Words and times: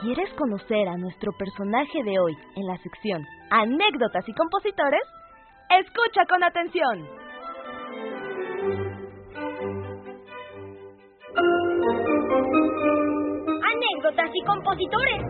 ¿Quieres 0.01 0.33
conocer 0.33 0.89
a 0.89 0.97
nuestro 0.97 1.33
personaje 1.33 2.03
de 2.05 2.19
hoy 2.19 2.37
en 2.57 2.67
la 2.67 2.79
sección 2.79 3.23
Anécdotas 3.51 4.27
y 4.27 4.33
compositores? 4.33 5.03
Escucha 5.81 6.27
con 6.29 6.45
atención. 6.45 7.09
Anécdotas 13.73 14.31
y 14.35 14.45
compositores. 14.45 15.23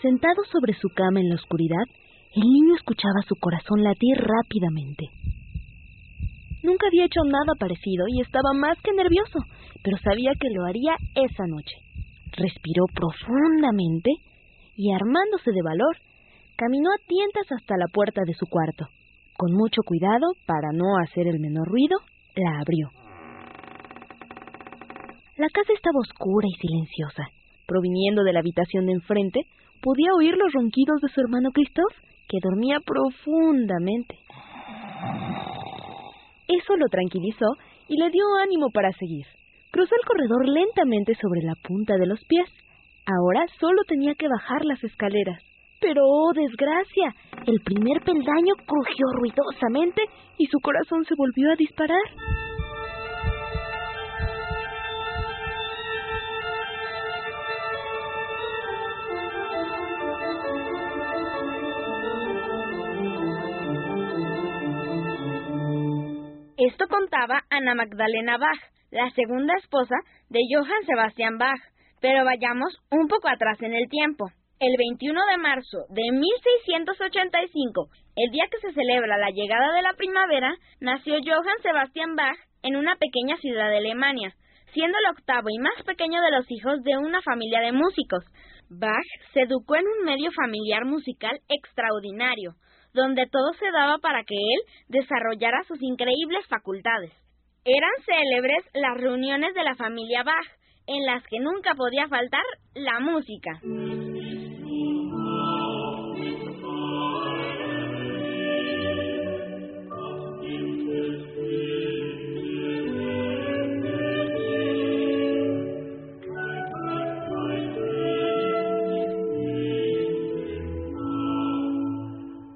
Sentado 0.00 0.42
sobre 0.50 0.72
su 0.80 0.88
cama 0.94 1.20
en 1.20 1.28
la 1.28 1.34
oscuridad, 1.34 1.84
el 2.36 2.42
niño 2.42 2.74
escuchaba 2.76 3.20
su 3.28 3.34
corazón 3.36 3.84
latir 3.84 4.16
rápidamente. 4.16 5.10
Nunca 6.62 6.86
había 6.86 7.04
hecho 7.04 7.20
nada 7.26 7.52
parecido 7.58 8.06
y 8.08 8.22
estaba 8.22 8.54
más 8.54 8.78
que 8.82 8.92
nervioso, 8.92 9.40
pero 9.84 9.98
sabía 9.98 10.32
que 10.40 10.48
lo 10.54 10.64
haría 10.64 10.96
esa 11.16 11.44
noche. 11.46 11.76
Respiró 12.38 12.86
profundamente 12.94 14.10
y, 14.76 14.92
armándose 14.92 15.50
de 15.52 15.62
valor, 15.62 15.96
caminó 16.56 16.90
a 16.90 17.06
tientas 17.06 17.46
hasta 17.50 17.76
la 17.76 17.86
puerta 17.92 18.22
de 18.26 18.34
su 18.34 18.46
cuarto. 18.46 18.86
Con 19.36 19.52
mucho 19.52 19.82
cuidado, 19.84 20.34
para 20.46 20.72
no 20.72 20.96
hacer 21.02 21.26
el 21.26 21.40
menor 21.40 21.68
ruido, 21.68 21.98
la 22.36 22.60
abrió. 22.60 22.88
La 25.36 25.48
casa 25.48 25.72
estaba 25.72 25.98
oscura 25.98 26.46
y 26.46 26.60
silenciosa. 26.60 27.24
Proviniendo 27.66 28.22
de 28.22 28.32
la 28.32 28.40
habitación 28.40 28.86
de 28.86 28.92
enfrente, 28.92 29.40
podía 29.80 30.14
oír 30.16 30.36
los 30.36 30.52
ronquidos 30.52 31.00
de 31.00 31.08
su 31.08 31.20
hermano 31.20 31.50
Christoph, 31.52 31.94
que 32.28 32.38
dormía 32.42 32.78
profundamente. 32.84 34.18
Eso 36.48 36.76
lo 36.76 36.86
tranquilizó 36.88 37.46
y 37.88 37.98
le 37.98 38.10
dio 38.10 38.24
ánimo 38.42 38.70
para 38.70 38.92
seguir. 38.92 39.26
Cruzó 39.70 39.94
el 39.94 40.06
corredor 40.06 40.48
lentamente 40.48 41.14
sobre 41.14 41.42
la 41.42 41.54
punta 41.62 41.96
de 41.96 42.06
los 42.06 42.20
pies. 42.26 42.48
Ahora 43.06 43.46
solo 43.58 43.82
tenía 43.88 44.14
que 44.14 44.28
bajar 44.28 44.64
las 44.64 44.82
escaleras. 44.84 45.42
Pero, 45.80 46.02
oh 46.04 46.32
desgracia, 46.32 47.14
el 47.46 47.60
primer 47.64 48.00
peldaño 48.02 48.54
crujió 48.64 49.06
ruidosamente 49.14 50.02
y 50.38 50.46
su 50.46 50.58
corazón 50.60 51.04
se 51.04 51.14
volvió 51.16 51.50
a 51.50 51.56
disparar. 51.56 51.98
Esto 66.64 66.86
contaba 66.86 67.42
Ana 67.50 67.74
Magdalena 67.74 68.38
Bach, 68.38 68.60
la 68.92 69.10
segunda 69.10 69.52
esposa 69.56 69.96
de 70.28 70.38
Johann 70.48 70.86
Sebastian 70.86 71.36
Bach. 71.36 71.58
Pero 72.02 72.24
vayamos 72.24 72.74
un 72.90 73.06
poco 73.06 73.28
atrás 73.28 73.62
en 73.62 73.74
el 73.74 73.88
tiempo. 73.88 74.26
El 74.58 74.76
21 74.76 75.20
de 75.30 75.38
marzo 75.38 75.86
de 75.88 76.02
1685, 76.10 77.88
el 78.16 78.30
día 78.32 78.44
que 78.50 78.58
se 78.58 78.74
celebra 78.74 79.16
la 79.18 79.30
llegada 79.30 79.72
de 79.72 79.82
la 79.82 79.92
primavera, 79.94 80.52
nació 80.80 81.14
Johann 81.24 81.62
Sebastian 81.62 82.16
Bach 82.16 82.36
en 82.64 82.74
una 82.74 82.96
pequeña 82.96 83.36
ciudad 83.36 83.70
de 83.70 83.78
Alemania, 83.78 84.34
siendo 84.74 84.98
el 84.98 85.16
octavo 85.16 85.46
y 85.48 85.58
más 85.58 85.80
pequeño 85.86 86.20
de 86.22 86.32
los 86.32 86.44
hijos 86.50 86.82
de 86.82 86.98
una 86.98 87.22
familia 87.22 87.60
de 87.60 87.70
músicos. 87.70 88.24
Bach 88.68 89.06
se 89.32 89.42
educó 89.42 89.76
en 89.76 89.86
un 89.86 90.04
medio 90.04 90.32
familiar 90.32 90.84
musical 90.84 91.38
extraordinario, 91.48 92.54
donde 92.94 93.28
todo 93.28 93.52
se 93.60 93.70
daba 93.70 93.98
para 93.98 94.24
que 94.24 94.34
él 94.34 94.60
desarrollara 94.88 95.62
sus 95.68 95.80
increíbles 95.80 96.46
facultades. 96.48 97.12
Eran 97.64 97.94
célebres 98.04 98.64
las 98.74 99.00
reuniones 99.00 99.54
de 99.54 99.62
la 99.62 99.76
familia 99.76 100.24
Bach, 100.24 100.48
en 100.86 101.06
las 101.06 101.22
que 101.24 101.38
nunca 101.40 101.74
podía 101.74 102.08
faltar 102.08 102.42
la 102.74 103.00
música. 103.00 103.60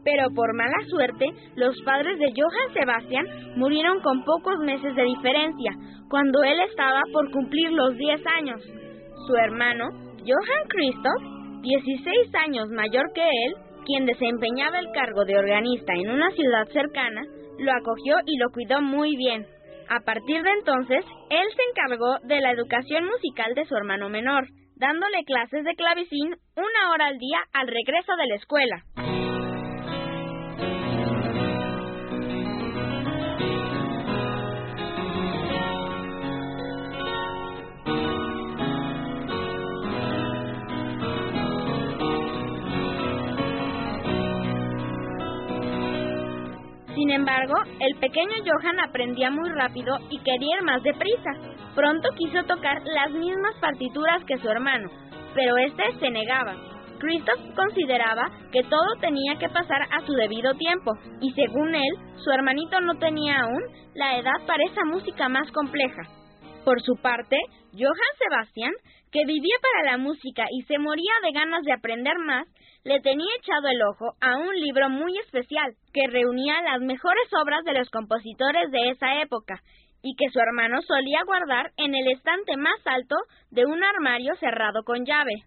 Pero 0.07 0.31
por 0.35 0.55
mala 0.55 0.79
suerte, 0.89 1.27
los 1.57 1.75
padres 1.83 2.19
de 2.19 2.33
Johann 2.35 2.73
Sebastian 2.73 3.27
murieron 3.57 4.01
con 4.01 4.25
pocos 4.25 4.59
meses 4.61 4.95
de 4.95 5.03
diferencia, 5.03 5.73
cuando 6.09 6.43
él 6.45 6.61
estaba 6.69 7.01
por 7.13 7.31
cumplir 7.31 7.71
los 7.73 7.97
10 7.97 8.21
años. 8.39 8.63
Su 9.27 9.37
hermano, 9.37 9.89
Johann 10.19 10.69
Christoph, 10.69 11.63
16 11.63 12.35
años 12.35 12.69
mayor 12.71 13.05
que 13.15 13.23
él, 13.23 13.55
quien 13.85 14.07
desempeñaba 14.07 14.79
el 14.79 14.91
cargo 14.93 15.25
de 15.25 15.39
organista 15.39 15.93
en 15.95 16.11
una 16.11 16.31
ciudad 16.31 16.67
cercana, 16.73 17.23
lo 17.59 17.73
acogió 17.73 18.17
y 18.27 18.37
lo 18.39 18.51
cuidó 18.51 18.83
muy 18.83 19.17
bien. 19.17 19.47
A 19.89 20.01
partir 20.01 20.43
de 20.43 20.51
entonces, 20.51 21.05
él 21.31 21.47
se 21.55 21.63
encargó 21.71 22.19
de 22.25 22.41
la 22.41 22.51
educación 22.51 23.05
musical 23.05 23.55
de 23.55 23.65
su 23.67 23.77
hermano 23.77 24.09
menor, 24.09 24.47
dándole 24.77 25.25
clases 25.25 25.65
de 25.65 25.75
clavecín 25.75 26.35
una 26.57 26.91
hora 26.91 27.07
al 27.07 27.19
día 27.19 27.39
al 27.53 27.69
regreso 27.69 28.17
de 28.17 28.27
la 28.27 28.35
escuela. 28.35 29.16
Sin 46.97 47.11
embargo, 47.11 47.55
el 47.79 47.95
pequeño 47.97 48.37
Johan 48.43 48.81
aprendía 48.81 49.31
muy 49.31 49.51
rápido 49.51 49.99
y 50.09 50.19
quería 50.21 50.57
ir 50.57 50.65
más 50.65 50.83
deprisa. 50.83 51.31
Pronto 51.75 52.09
quiso 52.17 52.43
tocar 52.45 52.81
las 52.85 53.11
mismas 53.11 53.55
partituras 53.61 54.25
que 54.25 54.39
su 54.39 54.49
hermano, 54.49 54.89
pero 55.35 55.59
este 55.59 55.85
se 56.01 56.11
negaba. 56.11 56.55
Christoph 56.99 57.55
consideraba 57.55 58.31
que 58.51 58.63
todo 58.63 58.97
tenía 58.99 59.37
que 59.39 59.51
pasar 59.51 59.83
a 59.83 60.07
su 60.07 60.15
debido 60.15 60.55
tiempo, 60.55 60.93
y 61.21 61.31
según 61.33 61.75
él, 61.75 61.93
su 62.17 62.31
hermanito 62.31 62.81
no 62.81 62.95
tenía 62.95 63.41
aún 63.43 63.63
la 63.95 64.17
edad 64.17 64.47
para 64.47 64.65
esa 64.65 64.83
música 64.87 65.29
más 65.29 65.53
compleja. 65.53 66.16
Por 66.67 66.83
su 66.83 66.97
parte, 66.97 67.37
Johann 67.75 68.17
Sebastian, 68.19 68.73
que 69.13 69.25
vivía 69.25 69.55
para 69.63 69.93
la 69.93 69.99
música 69.99 70.47
y 70.51 70.63
se 70.63 70.79
moría 70.79 71.13
de 71.23 71.31
ganas 71.31 71.63
de 71.63 71.73
aprender 71.73 72.19
más, 72.19 72.45
le 72.83 72.99
tenía 73.03 73.31
echado 73.39 73.69
el 73.69 73.81
ojo 73.83 74.17
a 74.21 74.37
un 74.37 74.53
libro 74.53 74.91
muy 74.91 75.17
especial 75.17 75.77
que 75.95 76.11
reunía 76.11 76.61
las 76.63 76.81
mejores 76.81 77.29
obras 77.41 77.65
de 77.65 77.75
los 77.75 77.89
compositores 77.91 78.69
de 78.73 78.91
esa 78.91 79.23
época 79.23 79.63
y 80.03 80.17
que 80.17 80.29
su 80.33 80.41
hermano 80.41 80.83
solía 80.83 81.23
guardar 81.25 81.71
en 81.77 81.95
el 81.95 82.09
estante 82.09 82.57
más 82.57 82.85
alto 82.85 83.15
de 83.53 83.65
un 83.65 83.85
armario 83.85 84.35
cerrado 84.41 84.83
con 84.83 85.05
llave. 85.05 85.45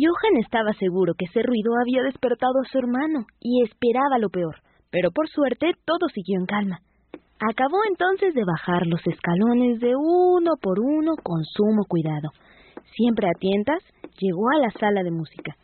Johan 0.00 0.40
estaba 0.40 0.72
seguro 0.80 1.12
que 1.12 1.26
ese 1.26 1.42
ruido 1.42 1.72
había 1.76 2.02
despertado 2.02 2.56
a 2.60 2.68
su 2.72 2.78
hermano 2.78 3.26
y 3.38 3.62
esperaba 3.62 4.16
lo 4.18 4.30
peor, 4.30 4.56
pero 4.90 5.10
por 5.10 5.28
suerte 5.28 5.72
todo 5.84 6.08
siguió 6.08 6.40
en 6.40 6.46
calma. 6.46 6.80
Acabó 7.40 7.76
entonces 7.86 8.32
de 8.34 8.44
bajar 8.44 8.86
los 8.86 9.00
escalones 9.06 9.78
de 9.80 9.92
uno 9.96 10.56
por 10.60 10.80
uno 10.80 11.16
con 11.22 11.44
sumo 11.44 11.84
cuidado. 11.86 12.30
Siempre 12.96 13.28
a 13.28 13.38
tientas, 13.38 13.82
llegó 14.18 14.48
a 14.50 14.60
la 14.60 14.70
sala 14.72 15.02
de 15.02 15.10
música. 15.10 15.56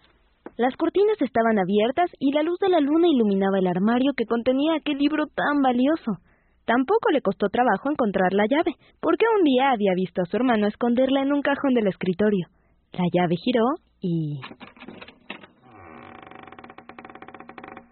Las 0.59 0.77
cortinas 0.77 1.21
estaban 1.21 1.59
abiertas 1.59 2.11
y 2.19 2.33
la 2.33 2.43
luz 2.43 2.59
de 2.61 2.69
la 2.69 2.81
luna 2.81 3.09
iluminaba 3.09 3.59
el 3.59 3.67
armario 3.67 4.13
que 4.17 4.25
contenía 4.25 4.77
aquel 4.77 4.99
libro 4.99 5.27
tan 5.27 5.61
valioso. 5.63 6.21
Tampoco 6.65 7.11
le 7.11 7.21
costó 7.21 7.49
trabajo 7.49 7.91
encontrar 7.91 8.33
la 8.33 8.47
llave, 8.49 8.75
porque 9.01 9.25
un 9.39 9.45
día 9.45 9.71
había 9.71 9.93
visto 9.95 10.23
a 10.23 10.27
su 10.27 10.37
hermano 10.37 10.67
esconderla 10.67 11.23
en 11.23 11.33
un 11.33 11.43
cajón 11.43 11.75
del 11.75 11.89
escritorio. 11.89 12.49
La 12.93 13.05
llave 13.13 13.37
giró 13.37 13.65
y... 14.01 14.41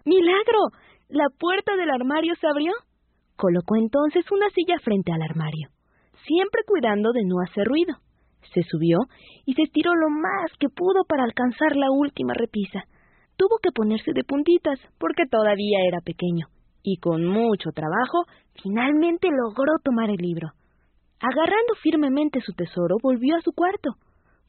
¡Milagro! 0.05 0.59
La 1.09 1.25
puerta 1.37 1.75
del 1.75 1.89
armario 1.89 2.33
se 2.39 2.47
abrió. 2.47 2.73
Colocó 3.35 3.75
entonces 3.75 4.25
una 4.31 4.49
silla 4.49 4.79
frente 4.83 5.11
al 5.11 5.21
armario, 5.21 5.69
siempre 6.25 6.61
cuidando 6.65 7.11
de 7.11 7.25
no 7.25 7.35
hacer 7.41 7.65
ruido. 7.65 7.95
Se 8.53 8.63
subió 8.63 8.99
y 9.45 9.53
se 9.53 9.63
estiró 9.63 9.93
lo 9.95 10.09
más 10.09 10.51
que 10.59 10.69
pudo 10.69 11.03
para 11.07 11.23
alcanzar 11.23 11.75
la 11.75 11.91
última 11.91 12.33
repisa. 12.33 12.83
Tuvo 13.35 13.57
que 13.61 13.71
ponerse 13.71 14.11
de 14.13 14.23
puntitas 14.23 14.79
porque 14.97 15.25
todavía 15.29 15.79
era 15.87 15.99
pequeño, 15.99 16.47
y 16.83 16.97
con 16.97 17.25
mucho 17.25 17.71
trabajo 17.71 18.23
finalmente 18.63 19.27
logró 19.29 19.73
tomar 19.83 20.09
el 20.09 20.17
libro. 20.17 20.49
Agarrando 21.19 21.73
firmemente 21.81 22.39
su 22.41 22.53
tesoro, 22.53 22.97
volvió 23.01 23.35
a 23.35 23.41
su 23.41 23.51
cuarto. 23.51 23.95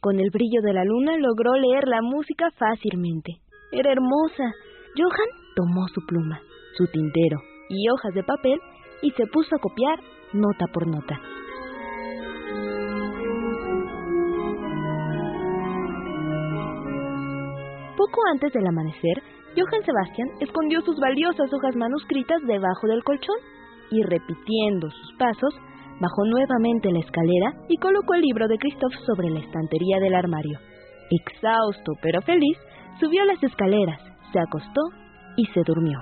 Con 0.00 0.20
el 0.20 0.30
brillo 0.30 0.62
de 0.62 0.72
la 0.72 0.84
luna 0.84 1.16
logró 1.18 1.54
leer 1.54 1.88
la 1.88 2.02
música 2.02 2.50
fácilmente. 2.58 3.40
Era 3.72 3.92
hermosa. 3.92 4.52
Johan 4.96 5.28
tomó 5.56 5.88
su 5.88 6.00
pluma, 6.06 6.40
su 6.76 6.86
tintero 6.86 7.38
y 7.68 7.88
hojas 7.90 8.14
de 8.14 8.22
papel 8.22 8.58
y 9.02 9.10
se 9.12 9.26
puso 9.26 9.56
a 9.56 9.58
copiar 9.58 9.98
nota 10.32 10.66
por 10.72 10.86
nota. 10.86 11.20
Poco 17.96 18.20
antes 18.30 18.52
del 18.52 18.66
amanecer, 18.66 19.22
Johann 19.56 19.84
Sebastian 19.84 20.28
escondió 20.40 20.80
sus 20.82 20.98
valiosas 21.00 21.52
hojas 21.52 21.74
manuscritas 21.76 22.42
debajo 22.46 22.86
del 22.86 23.02
colchón 23.02 23.36
y 23.90 24.02
repitiendo 24.02 24.90
sus 24.90 25.12
pasos, 25.18 25.54
bajó 26.00 26.24
nuevamente 26.26 26.90
la 26.90 27.00
escalera 27.00 27.52
y 27.68 27.76
colocó 27.78 28.14
el 28.14 28.22
libro 28.22 28.48
de 28.48 28.58
Christoph 28.58 28.94
sobre 29.06 29.30
la 29.30 29.40
estantería 29.40 29.98
del 30.00 30.14
armario. 30.14 30.58
Exhausto 31.10 31.92
pero 32.02 32.20
feliz, 32.22 32.58
subió 33.00 33.24
las 33.24 33.42
escaleras, 33.42 34.00
se 34.32 34.40
acostó 34.40 34.80
y 35.36 35.46
se 35.46 35.62
durmió. 35.64 35.98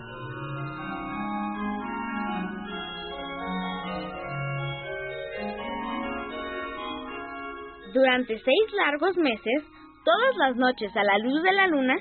Durante 7.92 8.38
seis 8.38 8.72
largos 8.74 9.16
meses, 9.16 9.62
todas 10.04 10.36
las 10.36 10.56
noches 10.56 10.90
a 10.96 11.04
la 11.04 11.18
luz 11.18 11.42
de 11.44 11.52
la 11.52 11.68
luna, 11.68 11.94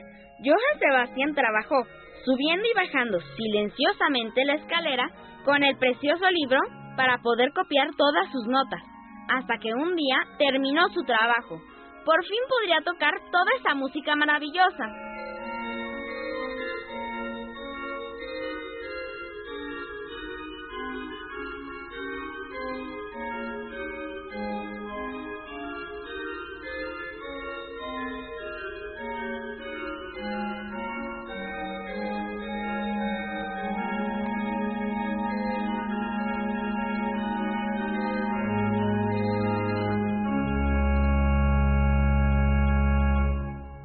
Johann 0.44 0.80
Sebastián 0.80 1.36
trabajó, 1.36 1.84
subiendo 2.26 2.66
y 2.66 2.76
bajando 2.76 3.20
silenciosamente 3.38 4.44
la 4.44 4.56
escalera 4.56 5.12
con 5.46 5.64
el 5.64 5.78
precioso 5.78 6.26
libro 6.32 6.60
para 6.96 7.18
poder 7.20 7.52
copiar 7.54 7.90
todas 7.96 8.32
sus 8.32 8.48
notas, 8.48 8.82
hasta 9.30 9.58
que 9.58 9.74
un 9.74 9.96
día 9.96 10.18
terminó 10.38 10.88
su 10.90 11.04
trabajo. 11.04 11.60
Por 12.06 12.24
fin 12.24 12.40
podría 12.50 12.82
tocar 12.82 13.14
toda 13.32 13.52
esa 13.60 13.76
música 13.76 14.16
maravillosa. 14.16 15.13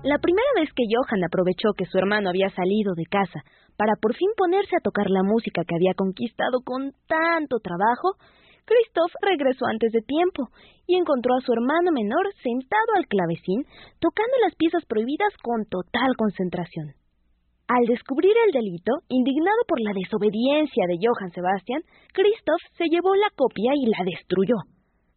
La 0.09 0.17
primera 0.17 0.49
vez 0.57 0.73
que 0.73 0.89
Johan 0.89 1.21
aprovechó 1.23 1.77
que 1.77 1.85
su 1.85 1.99
hermano 1.99 2.31
había 2.31 2.49
salido 2.57 2.95
de 2.97 3.05
casa 3.05 3.45
para 3.77 3.93
por 4.01 4.17
fin 4.17 4.33
ponerse 4.39 4.73
a 4.75 4.81
tocar 4.81 5.11
la 5.11 5.23
música 5.23 5.69
que 5.69 5.77
había 5.77 5.93
conquistado 5.93 6.65
con 6.65 6.97
tanto 7.05 7.61
trabajo, 7.61 8.17
Christoph 8.65 9.13
regresó 9.21 9.67
antes 9.69 9.93
de 9.93 10.01
tiempo 10.01 10.49
y 10.87 10.97
encontró 10.97 11.37
a 11.37 11.45
su 11.45 11.53
hermano 11.53 11.93
menor 11.93 12.25
sentado 12.41 12.97
al 12.97 13.05
clavecín 13.05 13.69
tocando 14.01 14.33
las 14.41 14.57
piezas 14.57 14.81
prohibidas 14.89 15.37
con 15.45 15.69
total 15.69 16.17
concentración. 16.17 16.97
Al 17.69 17.85
descubrir 17.85 18.33
el 18.47 18.53
delito, 18.57 19.05
indignado 19.13 19.61
por 19.69 19.77
la 19.85 19.93
desobediencia 19.93 20.89
de 20.89 21.05
Johann 21.05 21.37
Sebastian, 21.37 21.85
Christoph 22.17 22.65
se 22.81 22.89
llevó 22.89 23.13
la 23.15 23.29
copia 23.37 23.77
y 23.77 23.93
la 23.93 24.01
destruyó. 24.09 24.57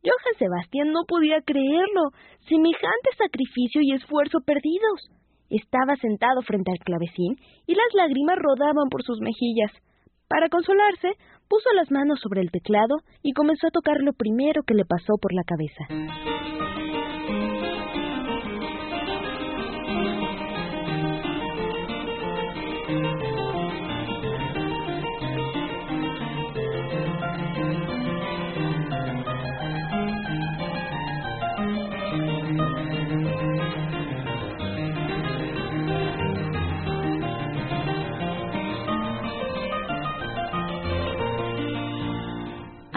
Johann 0.04 0.38
Sebastián 0.38 0.92
no 0.92 1.06
podía 1.08 1.42
creerlo. 1.46 2.10
Semejante 2.50 3.10
sacrificio 3.18 3.82
y 3.82 3.94
esfuerzo 3.94 4.40
perdidos. 4.46 5.10
Estaba 5.50 5.96
sentado 5.98 6.42
frente 6.42 6.72
al 6.72 6.80
clavecín 6.80 7.36
y 7.68 7.76
las 7.76 7.94
lágrimas 7.94 8.38
rodaban 8.40 8.90
por 8.90 9.04
sus 9.04 9.20
mejillas. 9.20 9.72
Para 10.28 10.50
consolarse, 10.50 11.12
puso 11.50 11.72
las 11.74 11.92
manos 11.92 12.20
sobre 12.22 12.42
el 12.42 12.52
teclado 12.52 13.04
y 13.22 13.34
comenzó 13.34 13.68
a 13.68 13.72
tocar 13.72 13.98
lo 14.02 14.14
primero 14.14 14.64
que 14.64 14.74
le 14.74 14.86
pasó 14.86 15.18
por 15.22 15.34
la 15.34 15.44
cabeza. 15.44 15.86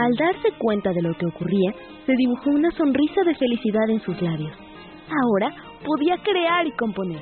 Al 0.05 0.13
darse 0.17 0.53
cuenta 0.59 0.93
de 0.93 1.01
lo 1.01 1.15
que 1.15 1.25
ocurría, 1.25 1.73
se 2.05 2.13
dibujó 2.13 2.51
una 2.51 2.71
sonrisa 2.73 3.23
de 3.25 3.35
felicidad 3.37 3.89
en 3.89 4.01
sus 4.01 4.21
labios. 4.21 4.53
Ahora 5.09 5.49
podía 5.83 6.19
crear 6.19 6.67
y 6.67 6.73
componer. 6.73 7.21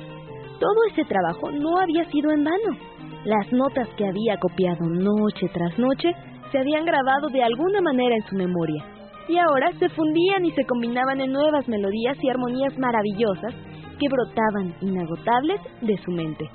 Todo 0.59 0.75
ese 0.91 1.05
trabajo 1.05 1.49
no 1.49 1.79
había 1.79 2.03
sido 2.11 2.31
en 2.31 2.43
vano. 2.43 2.75
Las 3.23 3.53
notas 3.53 3.87
que 3.95 4.05
había 4.05 4.37
copiado 4.37 4.83
noche 4.89 5.47
tras 5.53 5.79
noche 5.79 6.11
se 6.51 6.59
habían 6.59 6.83
grabado 6.83 7.29
de 7.29 7.41
alguna 7.41 7.79
manera 7.79 8.15
en 8.15 8.25
su 8.27 8.35
memoria, 8.35 8.83
y 9.29 9.37
ahora 9.37 9.71
se 9.79 9.87
fundían 9.87 10.43
y 10.43 10.51
se 10.51 10.65
combinaban 10.65 11.21
en 11.21 11.31
nuevas 11.31 11.65
melodías 11.69 12.17
y 12.21 12.29
armonías 12.29 12.77
maravillosas 12.77 13.55
que 13.97 14.09
brotaban 14.09 14.75
inagotables 14.81 15.61
de 15.79 15.97
su 15.99 16.11
mente. 16.11 16.49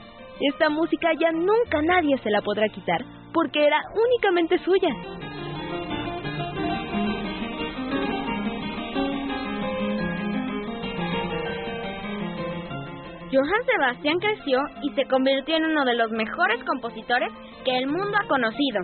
Esta 0.53 0.69
música 0.69 1.09
ya 1.19 1.33
nunca 1.33 1.81
nadie 1.81 2.19
se 2.19 2.29
la 2.29 2.43
podrá 2.43 2.69
quitar, 2.69 3.03
porque 3.33 3.65
era 3.65 3.81
únicamente 3.95 4.59
suya. 4.59 4.95
Johann 13.31 13.65
Sebastian 13.67 14.19
creció 14.21 14.59
y 14.83 14.91
se 14.95 15.05
convirtió 15.05 15.57
en 15.57 15.67
uno 15.67 15.85
de 15.85 15.95
los 15.95 16.11
mejores 16.11 16.65
compositores 16.65 17.31
que 17.63 17.77
el 17.77 17.87
mundo 17.87 18.17
ha 18.19 18.27
conocido. 18.27 18.81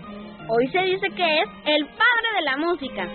Hoy 0.48 0.68
se 0.68 0.82
dice 0.82 1.08
que 1.16 1.40
es 1.40 1.48
el 1.64 1.86
padre 1.86 2.28
de 2.34 2.42
la 2.42 2.56
música. 2.58 3.08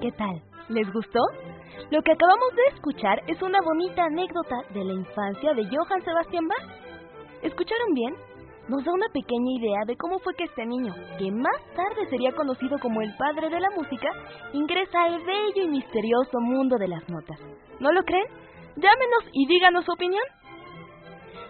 ¿Qué 0.00 0.10
tal? 0.12 0.42
¿Les 0.68 0.92
gustó? 0.92 1.20
Lo 1.90 2.02
que 2.02 2.12
acabamos 2.12 2.54
de 2.54 2.76
escuchar 2.76 3.20
es 3.26 3.42
una 3.42 3.58
bonita 3.64 4.04
anécdota 4.04 4.62
de 4.72 4.84
la 4.84 4.92
infancia 4.92 5.52
de 5.54 5.64
Johann 5.64 6.04
Sebastian 6.04 6.46
Bach. 6.46 6.62
¿Escucharon 7.42 7.94
bien? 7.94 8.14
Nos 8.68 8.84
da 8.84 8.92
una 8.92 9.08
pequeña 9.12 9.58
idea 9.58 9.80
de 9.88 9.96
cómo 9.96 10.20
fue 10.20 10.34
que 10.34 10.44
este 10.44 10.64
niño, 10.66 10.94
que 11.18 11.32
más 11.32 11.60
tarde 11.74 12.08
sería 12.08 12.30
conocido 12.30 12.78
como 12.78 13.02
el 13.02 13.12
padre 13.16 13.48
de 13.48 13.58
la 13.58 13.70
música, 13.70 14.08
ingresa 14.52 15.02
al 15.02 15.18
bello 15.24 15.64
y 15.64 15.68
misterioso 15.68 16.38
mundo 16.38 16.76
de 16.78 16.86
las 16.86 17.08
notas. 17.08 17.40
¿No 17.80 17.90
lo 17.90 18.04
creen? 18.04 18.28
Llámenos 18.76 19.24
y 19.32 19.48
díganos 19.48 19.84
su 19.84 19.90
opinión. 19.90 20.22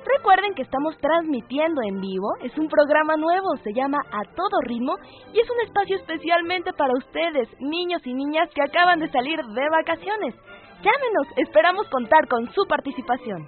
Recuerden 0.04 0.54
que 0.54 0.62
estamos 0.62 0.96
transmitiendo 0.98 1.82
en 1.82 2.00
vivo, 2.00 2.28
es 2.42 2.56
un 2.56 2.68
programa 2.68 3.16
nuevo, 3.16 3.56
se 3.62 3.72
llama 3.74 3.98
A 4.10 4.24
Todo 4.34 4.60
Ritmo 4.62 4.94
y 5.32 5.40
es 5.40 5.50
un 5.50 5.60
espacio 5.66 5.96
especialmente 5.96 6.72
para 6.72 6.94
ustedes, 6.94 7.48
niños 7.60 8.00
y 8.06 8.14
niñas 8.14 8.48
que 8.54 8.62
acaban 8.62 8.98
de 8.98 9.10
salir 9.10 9.38
de 9.38 9.68
vacaciones. 9.68 10.34
Llámenos, 10.82 11.26
esperamos 11.36 11.86
contar 11.88 12.26
con 12.28 12.50
su 12.52 12.64
participación. 12.66 13.46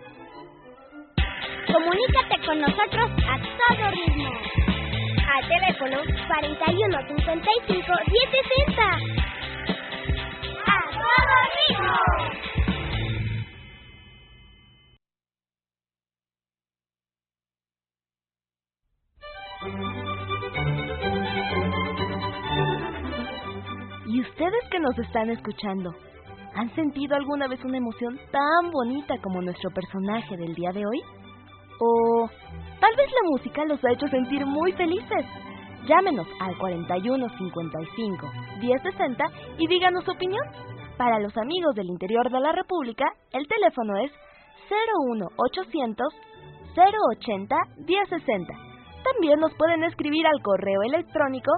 Comunícate 1.73 2.47
con 2.47 2.61
nosotros 2.61 3.11
a 3.27 3.39
todo 3.39 3.91
ritmo. 3.91 4.31
Al 5.35 5.49
teléfono 5.49 5.97
41 6.29 6.99
55 7.09 7.93
1060. 8.09 8.83
¡A 10.67 10.81
todo 10.93 11.35
ritmo! 11.57 12.62
Nos 24.83 24.99
están 24.99 25.31
escuchando? 25.31 25.95
¿Han 26.55 26.75
sentido 26.75 27.15
alguna 27.17 27.47
vez 27.47 27.65
una 27.65 27.79
emoción 27.79 28.19
tan 28.31 28.71
bonita 28.71 29.15
como 29.23 29.41
nuestro 29.41 29.71
personaje 29.71 30.37
del 30.37 30.55
día 30.55 30.71
de 30.73 30.85
hoy? 30.85 31.01
O 31.81 32.29
tal 32.81 32.97
vez 32.97 33.11
la 33.11 33.31
música 33.31 33.65
los 33.65 33.83
ha 33.85 33.93
hecho 33.93 34.07
sentir 34.09 34.45
muy 34.45 34.73
felices. 34.73 35.25
Llámenos 35.87 36.27
al 36.41 36.59
41 36.59 37.29
55 37.39 38.33
1060 38.61 39.25
y 39.59 39.67
díganos 39.69 40.05
su 40.05 40.11
opinión. 40.11 40.45
Para 40.99 41.19
los 41.21 41.37
amigos 41.39 41.75
del 41.75 41.89
interior 41.89 42.31
de 42.31 42.41
la 42.41 42.53
República, 42.53 43.05
el 43.33 43.47
teléfono 43.49 43.97
es 43.99 44.13
01 45.09 45.27
800 45.37 46.07
080 46.77 47.57
1060. 47.87 48.55
También 49.05 49.41
nos 49.41 49.55
pueden 49.55 49.85
escribir 49.85 50.27
al 50.27 50.43
correo 50.43 50.83
electrónico 50.83 51.53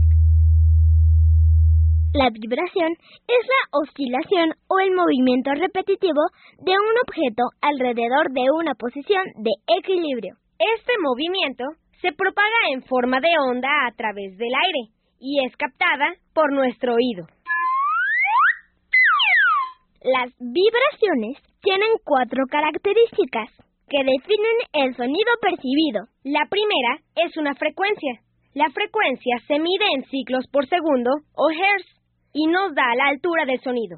La 2.14 2.28
vibración 2.28 2.92
es 3.24 3.42
la 3.48 3.78
oscilación 3.80 4.52
o 4.68 4.78
el 4.80 4.92
movimiento 4.92 5.50
repetitivo 5.54 6.20
de 6.60 6.72
un 6.72 6.94
objeto 7.08 7.44
alrededor 7.62 8.28
de 8.32 8.44
una 8.52 8.74
posición 8.74 9.24
de 9.40 9.52
equilibrio. 9.80 10.36
Este 10.58 10.92
movimiento 11.00 11.64
se 12.02 12.12
propaga 12.12 12.68
en 12.74 12.82
forma 12.82 13.18
de 13.18 13.32
onda 13.48 13.70
a 13.88 13.96
través 13.96 14.36
del 14.36 14.52
aire 14.52 14.92
y 15.20 15.40
es 15.46 15.56
captada 15.56 16.12
por 16.34 16.52
nuestro 16.52 16.96
oído. 16.96 17.24
Las 20.04 20.28
vibraciones 20.36 21.40
tienen 21.62 21.96
cuatro 22.04 22.44
características 22.50 23.48
que 23.88 24.04
definen 24.04 24.58
el 24.74 24.94
sonido 24.96 25.32
percibido. 25.40 26.12
La 26.24 26.44
primera 26.44 27.00
es 27.16 27.38
una 27.38 27.54
frecuencia. 27.54 28.20
La 28.52 28.68
frecuencia 28.68 29.36
se 29.46 29.58
mide 29.58 29.86
en 29.96 30.04
ciclos 30.10 30.44
por 30.52 30.68
segundo 30.68 31.10
o 31.32 31.50
hertz 31.50 31.91
y 32.32 32.46
nos 32.46 32.74
da 32.74 32.94
la 32.96 33.08
altura 33.08 33.44
del 33.44 33.60
sonido. 33.60 33.96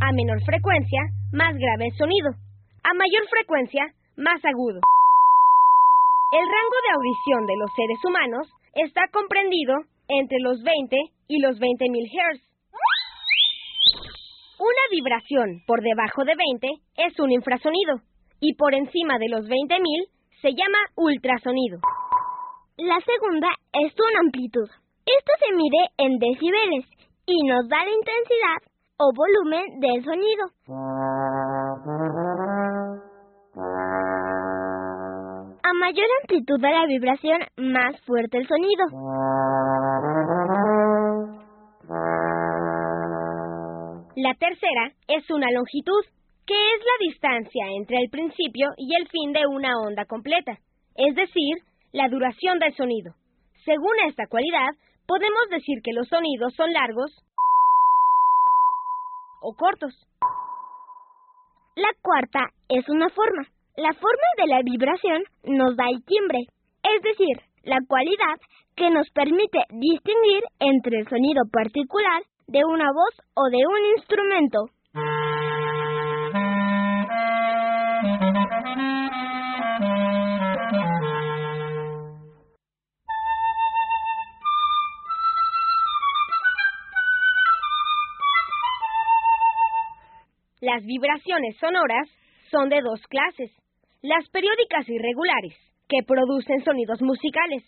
A 0.00 0.12
menor 0.12 0.42
frecuencia, 0.44 1.00
más 1.32 1.54
grave 1.56 1.86
el 1.86 1.96
sonido. 1.96 2.30
A 2.82 2.94
mayor 2.94 3.24
frecuencia, 3.28 3.84
más 4.16 4.44
agudo. 4.44 4.80
El 6.32 6.44
rango 6.44 6.78
de 6.82 6.94
audición 6.96 7.46
de 7.46 7.56
los 7.56 7.70
seres 7.76 7.98
humanos 8.04 8.48
está 8.74 9.02
comprendido 9.12 9.74
entre 10.08 10.38
los 10.40 10.62
20 10.62 10.96
y 11.28 11.40
los 11.40 11.58
20.000 11.58 12.10
Hz. 12.10 12.42
Una 14.58 14.84
vibración 14.90 15.62
por 15.66 15.80
debajo 15.82 16.24
de 16.24 16.34
20 16.34 16.68
es 16.96 17.18
un 17.20 17.32
infrasonido 17.32 18.00
y 18.40 18.54
por 18.54 18.74
encima 18.74 19.18
de 19.18 19.28
los 19.28 19.46
20.000 19.46 20.08
se 20.42 20.50
llama 20.50 20.78
ultrasonido. 20.96 21.78
La 22.76 22.98
segunda 23.00 23.48
es 23.72 23.92
una 23.94 24.20
amplitud. 24.20 24.68
Esto 25.06 25.32
se 25.38 25.54
mide 25.54 25.90
en 25.98 26.18
decibeles 26.18 26.86
y 27.26 27.42
nos 27.46 27.68
da 27.68 27.84
la 27.84 27.90
intensidad 27.90 28.74
o 28.96 29.10
volumen 29.14 29.80
del 29.80 30.02
sonido. 30.02 30.44
A 35.62 35.72
mayor 35.74 36.06
amplitud 36.22 36.60
de 36.60 36.70
la 36.70 36.86
vibración, 36.86 37.38
más 37.56 38.00
fuerte 38.06 38.38
el 38.38 38.48
sonido. 38.48 38.84
La 44.16 44.34
tercera 44.34 44.92
es 45.08 45.28
una 45.30 45.50
longitud, 45.50 46.04
que 46.46 46.54
es 46.54 46.80
la 46.80 47.06
distancia 47.06 47.66
entre 47.76 47.98
el 47.98 48.08
principio 48.10 48.68
y 48.78 48.94
el 48.96 49.08
fin 49.08 49.32
de 49.32 49.46
una 49.46 49.78
onda 49.80 50.04
completa, 50.06 50.58
es 50.94 51.14
decir, 51.14 51.58
la 51.92 52.08
duración 52.08 52.58
del 52.58 52.74
sonido. 52.74 53.12
Según 53.64 53.92
esta 54.08 54.26
cualidad, 54.26 54.70
podemos 55.06 55.48
decir 55.50 55.78
que 55.82 55.92
los 55.92 56.08
sonidos 56.08 56.54
son 56.56 56.72
largos 56.72 57.10
o 59.40 59.54
cortos. 59.54 59.94
La 61.76 61.90
cuarta 62.02 62.40
es 62.68 62.88
una 62.88 63.08
forma. 63.10 63.42
La 63.76 63.92
forma 63.92 64.28
de 64.38 64.46
la 64.46 64.62
vibración 64.62 65.22
nos 65.44 65.76
da 65.76 65.88
el 65.90 66.04
timbre, 66.04 66.46
es 66.82 67.02
decir, 67.02 67.36
la 67.64 67.78
cualidad 67.88 68.38
que 68.76 68.90
nos 68.90 69.08
permite 69.10 69.58
distinguir 69.70 70.44
entre 70.60 71.00
el 71.00 71.08
sonido 71.08 71.42
particular 71.50 72.22
de 72.46 72.64
una 72.64 72.86
voz 72.92 73.14
o 73.34 73.48
de 73.50 73.58
un 73.66 73.98
instrumento. 73.98 74.58
Las 90.84 90.88
vibraciones 90.88 91.56
sonoras 91.56 92.08
son 92.50 92.68
de 92.68 92.82
dos 92.82 93.00
clases, 93.08 93.50
las 94.02 94.28
periódicas 94.28 94.86
irregulares, 94.86 95.56
que 95.88 96.04
producen 96.06 96.62
sonidos 96.62 97.00
musicales, 97.00 97.62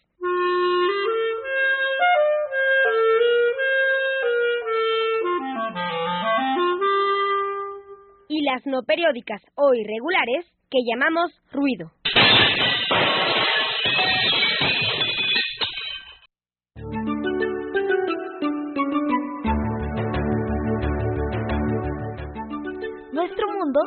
y 8.29 8.43
las 8.43 8.67
no 8.67 8.83
periódicas 8.83 9.41
o 9.55 9.73
irregulares, 9.73 10.45
que 10.71 10.81
llamamos 10.87 11.33
ruido. 11.53 11.93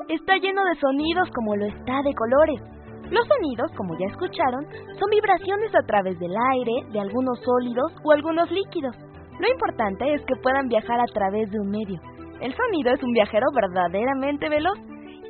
Está 0.08 0.38
lleno 0.38 0.64
de 0.66 0.76
sonidos 0.80 1.30
como 1.34 1.56
lo 1.56 1.66
está 1.66 2.02
de 2.04 2.14
colores. 2.14 2.62
Los 3.10 3.26
sonidos, 3.28 3.72
como 3.76 3.98
ya 3.98 4.06
escucharon, 4.06 4.66
son 5.00 5.10
vibraciones 5.10 5.74
a 5.74 5.86
través 5.86 6.20
del 6.20 6.34
aire, 6.54 6.92
de 6.92 7.00
algunos 7.00 7.40
sólidos 7.42 7.92
o 8.04 8.12
algunos 8.12 8.52
líquidos. 8.52 8.96
Lo 9.40 9.48
importante 9.50 10.14
es 10.14 10.22
que 10.26 10.36
puedan 10.44 10.68
viajar 10.68 11.00
a 11.00 11.12
través 11.12 11.50
de 11.50 11.60
un 11.60 11.70
medio. 11.72 12.00
El 12.40 12.54
sonido 12.54 12.94
es 12.94 13.02
un 13.02 13.14
viajero 13.14 13.48
verdaderamente 13.56 14.48
veloz. 14.50 14.78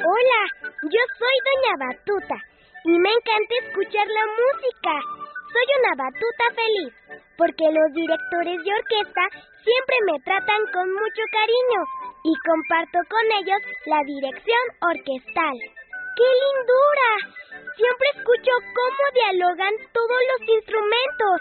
Hola, 0.00 0.40
yo 0.84 1.02
soy 1.18 1.36
Doña 1.44 1.74
Batuta 1.78 2.36
y 2.84 2.98
me 2.98 3.10
encanta 3.10 3.54
escuchar 3.62 4.06
la 4.06 4.24
música. 4.24 4.92
Soy 5.52 5.66
una 5.80 5.92
batuta 5.96 6.44
feliz 6.56 6.92
porque 7.36 7.64
los 7.70 7.92
directores 7.92 8.64
de 8.64 8.72
orquesta 8.72 9.24
siempre 9.64 9.96
me 10.06 10.18
tratan 10.20 10.62
con 10.72 10.90
mucho 10.92 11.22
cariño 11.32 11.97
y 12.24 12.32
comparto 12.44 12.98
con 13.08 13.24
ellos 13.40 13.62
la 13.86 14.00
dirección 14.04 14.64
orquestal. 14.80 15.56
¡Qué 16.18 16.28
lindura! 16.42 17.10
Siempre 17.76 18.08
escucho 18.14 18.52
cómo 18.74 19.02
dialogan 19.14 19.74
todos 19.92 20.20
los 20.30 20.40
instrumentos. 20.48 21.36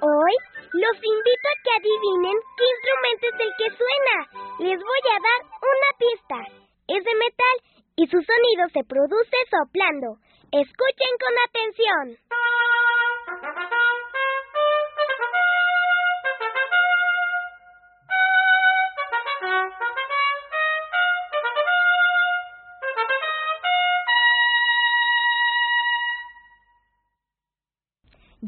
Hoy 0.00 0.34
los 0.78 0.96
invito 0.96 1.46
a 1.50 1.58
que 1.62 1.72
adivinen 1.80 2.38
qué 2.54 2.64
instrumento 2.70 3.24
es 3.26 3.38
el 3.40 3.52
que 3.58 3.68
suena. 3.74 4.16
Les 4.60 4.78
voy 4.78 5.02
a 5.10 5.18
dar 5.18 5.40
una 5.58 5.90
pista. 5.98 6.38
Es 6.86 7.02
de 7.02 7.14
metal 7.14 7.56
y 7.96 8.06
su 8.06 8.18
sonido 8.22 8.68
se 8.72 8.84
produce 8.84 9.36
soplando. 9.50 10.22
Escuchen 10.52 11.12
con 11.18 11.34
atención. 11.48 12.04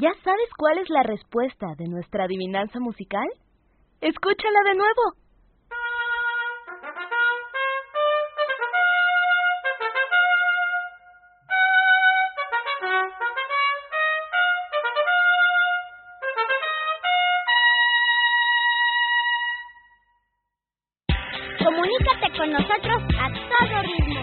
¿Ya 0.01 0.13
sabes 0.23 0.47
cuál 0.57 0.77
es 0.77 0.89
la 0.89 1.03
respuesta 1.03 1.75
de 1.77 1.89
nuestra 1.89 2.23
adivinanza 2.23 2.79
musical? 2.79 3.27
Escúchala 3.99 4.59
de 4.63 4.75
nuevo. 4.75 5.01
Comunícate 21.61 22.37
con 22.37 22.51
nosotros 22.53 23.03
a 23.19 23.27
todo 23.33 23.81
ritmo. 23.81 24.21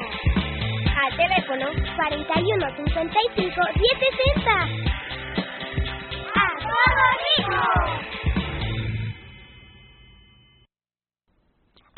Al 1.05 1.17
teléfono 1.19 1.67
41 1.97 2.77
55 2.77 3.61
1060. 3.77 5.06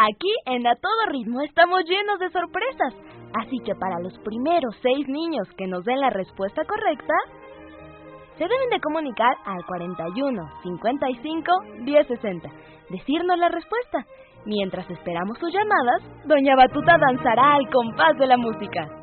Aquí 0.00 0.32
en 0.46 0.64
A 0.64 0.76
Todo 0.76 1.06
Ritmo 1.10 1.42
estamos 1.42 1.82
llenos 1.84 2.20
de 2.20 2.30
sorpresas, 2.30 2.94
así 3.34 3.58
que 3.64 3.74
para 3.74 3.98
los 3.98 4.16
primeros 4.20 4.76
seis 4.80 5.08
niños 5.08 5.48
que 5.56 5.66
nos 5.66 5.84
den 5.84 6.00
la 6.00 6.10
respuesta 6.10 6.62
correcta, 6.64 7.14
se 8.36 8.44
deben 8.44 8.70
de 8.70 8.80
comunicar 8.80 9.36
al 9.44 9.66
41 9.66 10.42
55 10.62 11.52
1060, 11.80 12.48
decirnos 12.90 13.38
la 13.38 13.48
respuesta. 13.48 14.06
Mientras 14.46 14.88
esperamos 14.88 15.36
sus 15.38 15.52
llamadas, 15.52 16.02
Doña 16.26 16.54
Batuta 16.54 16.96
danzará 16.96 17.54
al 17.56 17.68
compás 17.68 18.16
de 18.18 18.26
la 18.28 18.36
música. 18.36 18.97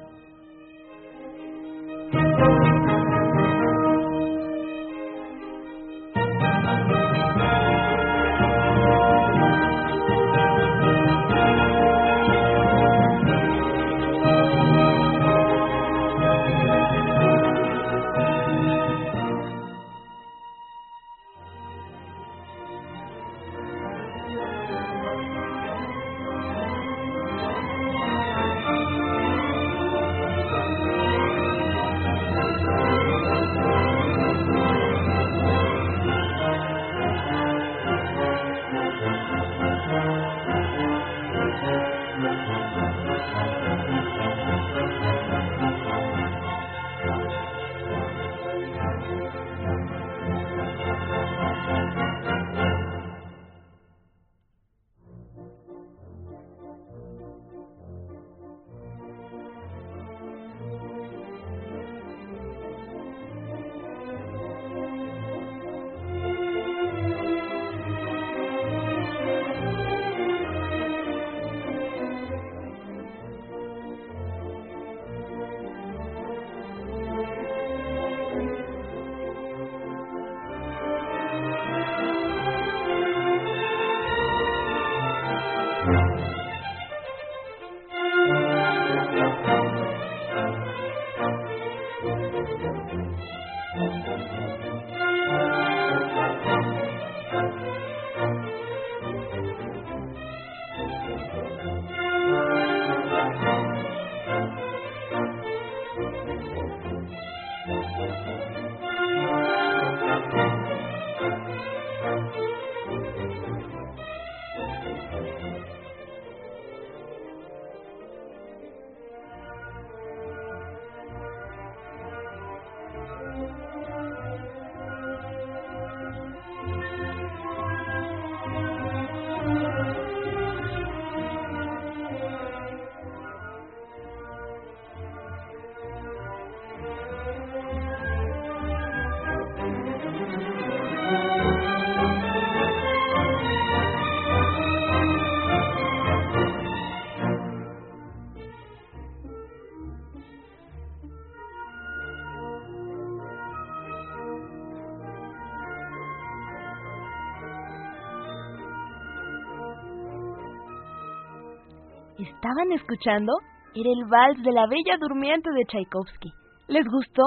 Estaban 162.46 162.72
escuchando 162.74 163.34
era 163.74 163.90
el 163.90 164.06
vals 164.06 164.44
de 164.44 164.52
la 164.52 164.68
Bella 164.68 164.98
Durmiente 165.00 165.50
de 165.52 165.66
Tchaikovsky. 165.66 166.32
¿Les 166.68 166.86
gustó? 166.86 167.24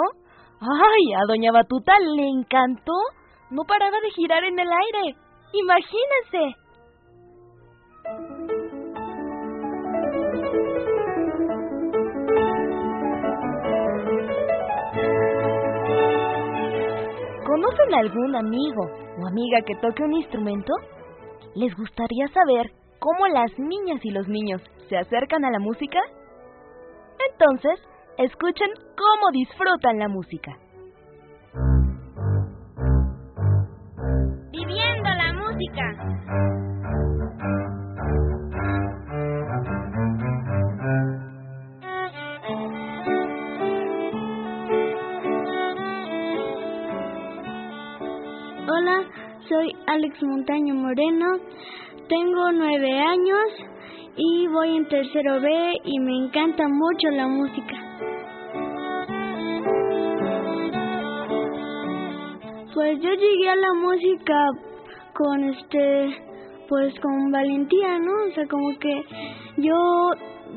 ¡Ay! 0.60 1.12
A 1.14 1.26
Doña 1.26 1.50
Batuta 1.50 1.92
le 1.98 2.28
encantó. 2.28 2.92
No 3.50 3.64
paraba 3.64 3.98
de 4.00 4.10
girar 4.10 4.44
en 4.44 4.58
el 4.58 4.68
aire. 4.68 5.16
Imagínense. 5.52 6.56
¿Conocen 17.44 17.94
algún 17.94 18.36
amigo 18.36 18.84
o 19.18 19.26
amiga 19.26 19.58
que 19.66 19.74
toque 19.82 20.04
un 20.04 20.14
instrumento? 20.14 20.72
¿Les 21.56 21.74
gustaría 21.76 22.28
saber 22.28 22.70
cómo 22.98 23.26
las 23.28 23.50
niñas 23.58 24.00
y 24.04 24.10
los 24.10 24.28
niños 24.28 24.62
se 24.88 24.96
acercan 24.96 25.44
a 25.44 25.50
la 25.50 25.58
música? 25.58 25.98
Entonces, 27.32 27.80
escuchen 28.18 28.70
cómo 28.96 29.30
disfrutan 29.32 29.98
la 29.98 30.08
música. 30.08 30.56
Viviendo 34.50 35.10
la 35.10 35.32
música. 35.34 36.18
Hola, 48.70 49.02
soy 49.48 49.72
Alex 49.86 50.22
Montaño 50.22 50.74
Moreno, 50.74 51.38
tengo 52.08 52.52
nueve 52.52 52.90
años 53.00 53.44
y 54.16 54.46
voy 54.48 54.76
en 54.76 54.88
tercero 54.88 55.40
B 55.40 55.74
y 55.84 56.00
me 56.00 56.16
encanta 56.24 56.66
mucho 56.68 57.08
la 57.10 57.26
música. 57.26 57.76
Pues 62.74 63.00
yo 63.00 63.10
llegué 63.10 63.48
a 63.48 63.56
la 63.56 63.74
música 63.74 64.46
con 65.14 65.44
este, 65.44 66.16
pues 66.68 66.98
con 67.00 67.30
valentía, 67.30 67.98
¿no? 67.98 68.12
O 68.28 68.34
sea, 68.34 68.46
como 68.46 68.70
que 68.78 69.02
yo 69.58 70.10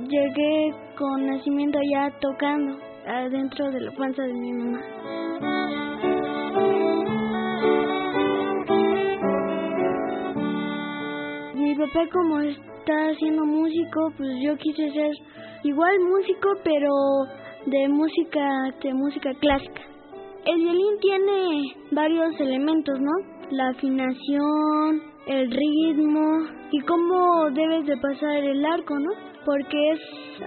llegué 0.07 0.73
con 0.97 1.27
nacimiento 1.27 1.79
ya 1.91 2.11
tocando 2.19 2.77
adentro 3.07 3.71
de 3.71 3.81
la 3.81 3.91
panza 3.91 4.23
de 4.23 4.33
mi 4.33 4.53
mamá. 4.53 4.81
Papá 11.81 12.07
como 12.11 12.39
está 12.41 12.93
haciendo 13.11 13.43
músico, 13.43 14.11
pues 14.15 14.29
yo 14.43 14.55
quise 14.57 14.91
ser 14.91 15.11
igual 15.63 15.99
músico, 15.99 16.49
pero 16.63 16.91
de 17.65 17.87
música, 17.89 18.73
de 18.83 18.93
música 18.93 19.33
clásica. 19.39 19.81
El 20.45 20.57
violín 20.57 20.99
tiene 20.99 21.75
varios 21.91 22.39
elementos, 22.39 22.99
¿no? 22.99 23.11
La 23.51 23.69
afinación, 23.69 25.01
el 25.27 25.51
ritmo 25.51 26.45
y 26.71 26.79
cómo 26.81 27.49
debes 27.51 27.85
de 27.85 27.97
pasar 27.97 28.43
el 28.43 28.65
arco, 28.65 28.97
¿no? 28.99 29.11
Porque 29.45 29.91
es 29.91 29.99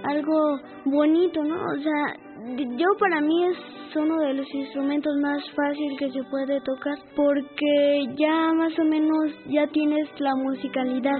algo 0.05 0.59
bonito, 0.85 1.43
¿no? 1.43 1.57
O 1.57 1.83
sea, 1.83 2.24
yo 2.47 2.87
para 2.99 3.21
mí 3.21 3.45
es 3.45 3.57
uno 3.97 4.19
de 4.19 4.35
los 4.35 4.55
instrumentos 4.55 5.17
más 5.17 5.43
fáciles 5.53 5.99
que 5.99 6.11
se 6.11 6.23
puede 6.25 6.61
tocar 6.61 6.99
porque 7.17 8.07
ya 8.17 8.53
más 8.53 8.79
o 8.79 8.85
menos 8.85 9.33
ya 9.47 9.67
tienes 9.69 10.09
la 10.21 10.35
musicalidad. 10.35 11.19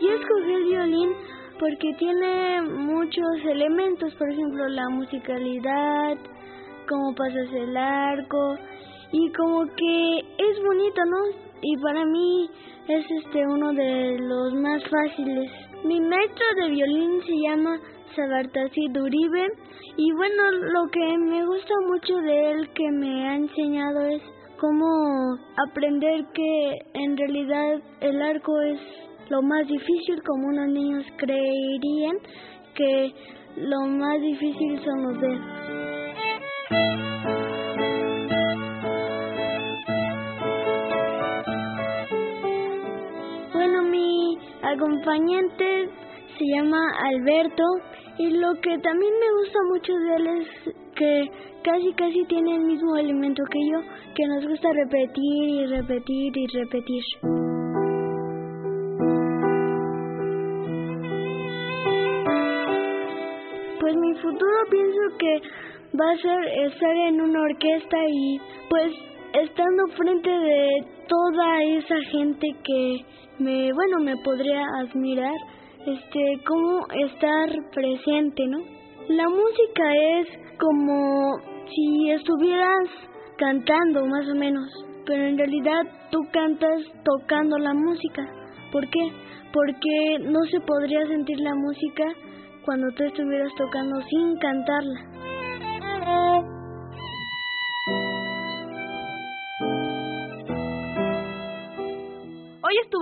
Yo 0.00 0.10
escogí 0.10 0.52
el 0.52 0.64
violín 0.64 1.10
porque 1.58 1.94
tiene 1.98 2.62
muchos 2.62 3.44
elementos, 3.44 4.14
por 4.16 4.30
ejemplo 4.30 4.68
la 4.68 4.88
musicalidad, 4.90 6.18
cómo 6.88 7.14
pasas 7.14 7.50
el 7.54 7.74
arco 7.76 8.56
y 9.12 9.32
como 9.32 9.64
que 9.64 10.18
es 10.18 10.62
bonito, 10.62 11.04
¿no? 11.06 11.52
Y 11.62 11.76
para 11.78 12.04
mí 12.04 12.50
es 12.88 13.04
este 13.10 13.46
uno 13.46 13.72
de 13.72 14.18
los 14.18 14.54
más 14.54 14.82
fáciles. 14.88 15.50
Mi 15.84 16.00
maestro 16.00 16.44
de 16.56 16.70
violín 16.70 17.20
se 17.26 17.34
llama 17.48 17.78
Sabartasi 18.16 18.88
Duribe 18.92 19.46
y 19.96 20.12
bueno, 20.12 20.50
lo 20.50 20.90
que 20.90 21.18
me 21.18 21.44
gusta 21.46 21.74
mucho 21.86 22.16
de 22.16 22.50
él 22.52 22.70
que 22.74 22.90
me 22.90 23.28
ha 23.28 23.36
enseñado 23.36 24.00
es 24.06 24.22
cómo 24.58 24.86
aprender 25.68 26.24
que 26.34 26.78
en 26.94 27.16
realidad 27.16 27.82
el 28.00 28.22
arco 28.22 28.60
es 28.62 28.80
lo 29.28 29.42
más 29.42 29.66
difícil 29.66 30.22
como 30.24 30.48
unos 30.48 30.68
niños 30.68 31.04
creerían 31.16 32.16
que 32.74 33.14
lo 33.56 33.86
más 33.86 34.20
difícil 34.20 34.80
son 34.84 35.02
los 35.02 35.20
dedos. 35.20 35.61
Acompañante 44.72 45.88
se 46.38 46.44
llama 46.54 46.80
Alberto 47.10 47.62
y 48.18 48.30
lo 48.30 48.54
que 48.60 48.78
también 48.78 49.12
me 49.20 49.32
gusta 49.40 49.58
mucho 49.68 49.92
de 49.92 50.16
él 50.16 50.26
es 50.26 50.74
que 50.94 51.30
casi 51.62 51.92
casi 51.94 52.24
tiene 52.24 52.56
el 52.56 52.64
mismo 52.64 52.96
elemento 52.96 53.42
que 53.50 53.58
yo, 53.70 53.80
que 54.14 54.26
nos 54.26 54.46
gusta 54.46 54.68
repetir 54.72 55.48
y 55.48 55.66
repetir 55.66 56.36
y 56.36 56.46
repetir. 56.46 57.04
Pues 63.80 63.96
mi 63.96 64.14
futuro 64.16 64.56
pienso 64.70 65.00
que 65.18 65.40
va 65.98 66.10
a 66.10 66.16
ser 66.16 66.66
estar 66.66 66.96
en 66.96 67.20
una 67.20 67.40
orquesta 67.40 67.98
y 68.08 68.40
pues 68.68 69.11
estando 69.34 69.86
frente 69.96 70.30
de 70.30 70.68
toda 71.08 71.62
esa 71.64 71.96
gente 72.10 72.48
que 72.64 72.96
me, 73.38 73.72
bueno, 73.72 73.98
me 74.00 74.16
podría 74.18 74.64
admirar, 74.80 75.34
este, 75.86 76.40
cómo 76.46 76.86
estar 77.06 77.50
presente, 77.72 78.46
¿no? 78.46 78.58
La 79.08 79.28
música 79.28 79.96
es 79.96 80.28
como 80.58 81.38
si 81.68 82.10
estuvieras 82.10 82.88
cantando 83.36 84.06
más 84.06 84.28
o 84.28 84.34
menos, 84.34 84.68
pero 85.06 85.24
en 85.24 85.36
realidad 85.36 85.82
tú 86.10 86.20
cantas 86.32 86.82
tocando 87.04 87.58
la 87.58 87.74
música. 87.74 88.22
¿Por 88.70 88.88
qué? 88.88 89.00
Porque 89.52 90.18
no 90.20 90.38
se 90.50 90.60
podría 90.60 91.04
sentir 91.06 91.40
la 91.40 91.54
música 91.54 92.04
cuando 92.64 92.86
tú 92.94 93.02
estuvieras 93.04 93.52
tocando 93.56 94.00
sin 94.02 94.36
cantarla. 94.38 95.11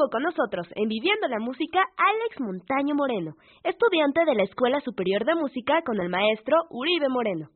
Con 0.08 0.22
nosotros 0.22 0.66
en 0.74 0.88
Viviendo 0.88 1.28
la 1.28 1.38
Música 1.38 1.80
Alex 1.96 2.40
Montaño 2.40 2.94
Moreno, 2.94 3.34
estudiante 3.64 4.24
de 4.24 4.34
la 4.34 4.44
Escuela 4.44 4.80
Superior 4.80 5.24
de 5.24 5.34
Música 5.34 5.82
con 5.84 6.00
el 6.00 6.08
maestro 6.08 6.56
Uribe 6.70 7.08
Moreno. 7.08 7.50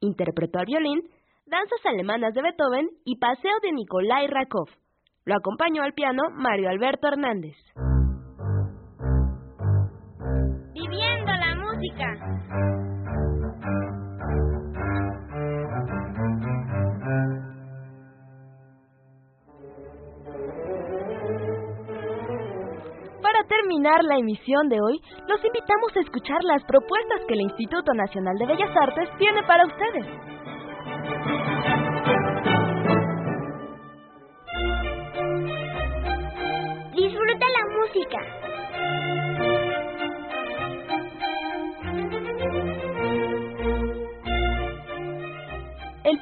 Interpretó 0.00 0.58
al 0.58 0.66
violín, 0.66 1.00
danzas 1.46 1.80
alemanas 1.86 2.34
de 2.34 2.42
Beethoven 2.42 2.90
y 3.04 3.16
paseo 3.16 3.54
de 3.62 3.72
Nikolai 3.72 4.26
Rakov. 4.26 4.68
Lo 5.24 5.36
acompañó 5.36 5.82
al 5.82 5.94
piano 5.94 6.22
Mario 6.34 6.68
Alberto 6.68 7.08
Hernández. 7.08 7.56
Viviendo 10.74 11.32
la 11.32 11.56
música. 11.56 12.95
Terminar 23.46 24.04
la 24.04 24.18
emisión 24.18 24.68
de 24.68 24.80
hoy, 24.80 25.00
los 25.28 25.44
invitamos 25.44 25.96
a 25.96 26.00
escuchar 26.00 26.42
las 26.44 26.62
propuestas 26.64 27.20
que 27.26 27.34
el 27.34 27.42
Instituto 27.42 27.92
Nacional 27.94 28.36
de 28.38 28.46
Bellas 28.46 28.76
Artes 28.76 29.08
tiene 29.18 29.42
para 29.44 29.66
ustedes. 29.66 31.55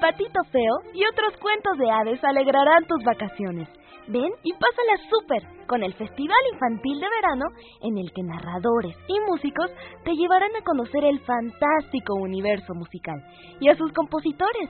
Patito 0.05 0.45
feo 0.53 0.75
y 0.93 1.01
otros 1.07 1.33
cuentos 1.41 1.79
de 1.79 1.91
hadas 1.91 2.23
alegrarán 2.23 2.85
tus 2.85 3.03
vacaciones. 3.05 3.67
Ven 4.07 4.31
y 4.43 4.53
pásala 4.53 5.01
súper 5.09 5.43
con 5.67 5.83
el 5.83 5.95
Festival 5.95 6.37
Infantil 6.53 7.01
de 7.01 7.09
Verano 7.09 7.47
en 7.81 7.97
el 7.97 8.13
que 8.13 8.23
narradores 8.23 8.95
y 9.09 9.19
músicos 9.21 9.73
te 10.05 10.13
llevarán 10.13 10.55
a 10.61 10.63
conocer 10.63 11.05
el 11.07 11.21
fantástico 11.21 12.17
universo 12.21 12.75
musical 12.75 13.17
y 13.61 13.71
a 13.71 13.77
sus 13.77 13.91
compositores. 13.95 14.69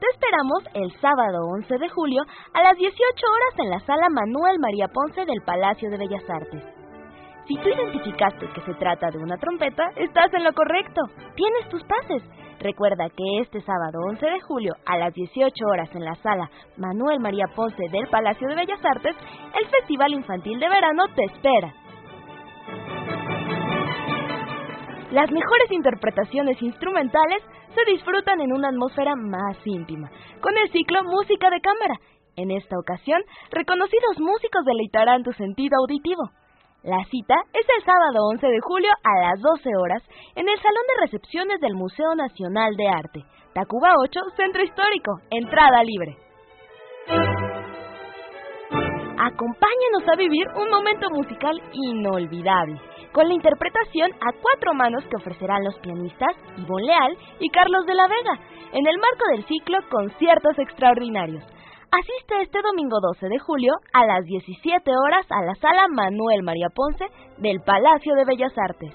Te 0.00 0.06
esperamos 0.14 0.64
el 0.74 0.90
sábado 1.00 1.46
11 1.62 1.78
de 1.78 1.88
julio 1.88 2.22
a 2.52 2.62
las 2.64 2.76
18 2.76 2.90
horas 2.98 3.58
en 3.58 3.70
la 3.70 3.78
sala 3.86 4.08
Manuel 4.10 4.58
María 4.58 4.88
Ponce 4.88 5.24
del 5.24 5.42
Palacio 5.46 5.90
de 5.90 5.98
Bellas 5.98 6.28
Artes. 6.28 6.64
Si 7.46 7.54
tú 7.54 7.68
identificaste 7.68 8.48
que 8.52 8.60
se 8.62 8.74
trata 8.74 9.10
de 9.12 9.18
una 9.18 9.36
trompeta, 9.36 9.84
estás 9.94 10.34
en 10.34 10.42
lo 10.42 10.52
correcto. 10.52 11.02
Tienes 11.36 11.68
tus 11.70 11.84
pases. 11.84 12.22
Recuerda 12.62 13.08
que 13.10 13.40
este 13.40 13.60
sábado 13.62 13.98
11 14.08 14.24
de 14.24 14.40
julio 14.42 14.72
a 14.86 14.96
las 14.96 15.12
18 15.12 15.66
horas 15.66 15.90
en 15.96 16.04
la 16.04 16.14
sala 16.22 16.48
Manuel 16.76 17.18
María 17.18 17.46
Ponce 17.56 17.88
del 17.90 18.06
Palacio 18.06 18.46
de 18.46 18.54
Bellas 18.54 18.78
Artes, 18.84 19.16
el 19.60 19.68
Festival 19.68 20.12
Infantil 20.12 20.60
de 20.60 20.68
Verano 20.68 21.02
te 21.16 21.24
espera. 21.24 21.74
Las 25.10 25.28
mejores 25.32 25.72
interpretaciones 25.72 26.62
instrumentales 26.62 27.42
se 27.74 27.90
disfrutan 27.90 28.40
en 28.40 28.52
una 28.52 28.68
atmósfera 28.68 29.16
más 29.16 29.56
íntima, 29.64 30.08
con 30.40 30.56
el 30.56 30.70
ciclo 30.70 31.02
Música 31.02 31.50
de 31.50 31.60
Cámara. 31.60 31.96
En 32.36 32.52
esta 32.52 32.78
ocasión, 32.78 33.20
reconocidos 33.50 34.20
músicos 34.20 34.64
deleitarán 34.64 35.24
tu 35.24 35.32
sentido 35.32 35.78
auditivo. 35.80 36.30
La 36.82 36.98
cita 37.12 37.36
es 37.54 37.64
el 37.78 37.84
sábado 37.84 38.26
11 38.32 38.44
de 38.44 38.60
julio 38.60 38.90
a 39.04 39.28
las 39.28 39.40
12 39.40 39.70
horas 39.78 40.02
en 40.34 40.48
el 40.48 40.56
Salón 40.56 40.82
de 40.88 41.02
Recepciones 41.02 41.60
del 41.60 41.74
Museo 41.74 42.12
Nacional 42.16 42.74
de 42.74 42.88
Arte, 42.88 43.24
Tacuba 43.54 43.92
8, 44.02 44.20
Centro 44.36 44.64
Histórico, 44.64 45.12
entrada 45.30 45.84
libre. 45.84 46.16
Acompáñanos 49.16 50.08
a 50.12 50.16
vivir 50.16 50.48
un 50.56 50.70
momento 50.70 51.08
musical 51.10 51.62
inolvidable, 51.72 52.80
con 53.12 53.28
la 53.28 53.34
interpretación 53.34 54.10
a 54.14 54.32
cuatro 54.42 54.74
manos 54.74 55.04
que 55.04 55.18
ofrecerán 55.18 55.62
los 55.62 55.78
pianistas 55.78 56.34
Ivonne 56.56 56.86
Leal 56.86 57.16
y 57.38 57.48
Carlos 57.50 57.86
de 57.86 57.94
la 57.94 58.08
Vega, 58.08 58.40
en 58.72 58.84
el 58.88 58.98
marco 58.98 59.30
del 59.30 59.44
ciclo 59.44 59.78
Conciertos 59.88 60.58
Extraordinarios. 60.58 61.44
Asiste 61.92 62.40
este 62.40 62.62
domingo 62.62 63.00
12 63.02 63.28
de 63.28 63.38
julio 63.38 63.74
a 63.92 64.06
las 64.06 64.24
17 64.24 64.90
horas 64.96 65.26
a 65.28 65.44
la 65.44 65.54
sala 65.56 65.88
Manuel 65.88 66.42
María 66.42 66.68
Ponce 66.74 67.04
del 67.36 67.60
Palacio 67.60 68.14
de 68.14 68.24
Bellas 68.24 68.54
Artes. 68.56 68.94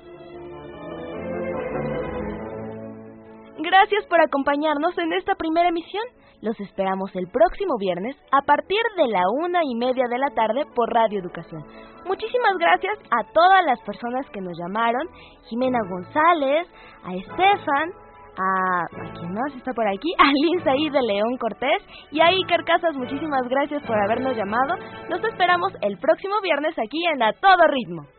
Gracias 3.59 4.03
por 4.09 4.19
acompañarnos 4.19 4.97
en 4.97 5.13
esta 5.13 5.35
primera 5.35 5.69
emisión. 5.69 6.01
Los 6.41 6.59
esperamos 6.59 7.15
el 7.15 7.27
próximo 7.27 7.77
viernes 7.77 8.15
a 8.31 8.41
partir 8.41 8.81
de 8.97 9.07
la 9.09 9.21
una 9.29 9.59
y 9.63 9.75
media 9.75 10.07
de 10.09 10.17
la 10.17 10.31
tarde 10.33 10.65
por 10.73 10.89
Radio 10.91 11.19
Educación. 11.19 11.63
Muchísimas 12.07 12.57
gracias 12.57 12.97
a 13.11 13.31
todas 13.31 13.63
las 13.63 13.79
personas 13.81 14.27
que 14.31 14.41
nos 14.41 14.57
llamaron, 14.57 15.07
Jimena 15.49 15.81
González, 15.87 16.67
a 17.03 17.13
Estefan, 17.13 17.91
a, 18.37 18.81
¿a 18.83 19.13
quién 19.13 19.33
más 19.33 19.53
está 19.55 19.73
por 19.73 19.87
aquí? 19.87 20.13
A 20.17 20.31
Linza 20.31 20.75
y 20.75 20.89
de 20.89 21.01
León 21.01 21.37
Cortés 21.37 21.81
y 22.11 22.21
a 22.21 22.27
Iker 22.27 22.63
Casas, 22.63 22.95
muchísimas 22.95 23.47
gracias 23.47 23.83
por 23.83 23.97
habernos 23.97 24.35
llamado. 24.35 24.75
Nos 25.09 25.23
esperamos 25.23 25.73
el 25.81 25.97
próximo 25.97 26.35
viernes 26.41 26.77
aquí 26.77 27.05
en 27.13 27.23
A 27.23 27.33
Todo 27.33 27.67
Ritmo. 27.67 28.16